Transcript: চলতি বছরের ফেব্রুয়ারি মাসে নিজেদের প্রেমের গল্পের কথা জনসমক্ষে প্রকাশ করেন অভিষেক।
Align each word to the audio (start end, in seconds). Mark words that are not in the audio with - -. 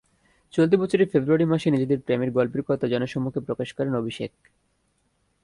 চলতি 0.53 0.75
বছরের 0.77 1.11
ফেব্রুয়ারি 1.11 1.45
মাসে 1.45 1.67
নিজেদের 1.71 1.99
প্রেমের 1.99 2.31
গল্পের 2.31 2.63
কথা 2.63 2.85
জনসমক্ষে 2.87 3.39
প্রকাশ 3.39 3.69
করেন 3.73 3.93
অভিষেক। 3.95 4.31